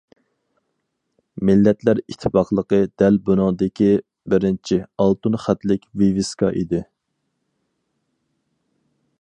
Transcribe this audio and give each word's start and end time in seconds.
مىللەتلەر 1.49 2.01
ئىتتىپاقلىقى 2.13 2.79
دەل 3.03 3.19
بۇنىڭدىكى 3.27 3.91
بىرىنچى« 4.35 4.81
ئالتۇن 5.05 5.39
خەتلىك 5.45 5.87
ۋىۋىسكا» 6.03 6.53
ئىدى. 6.63 6.85